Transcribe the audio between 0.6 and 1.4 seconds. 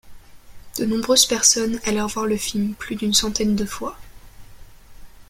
De nombreuses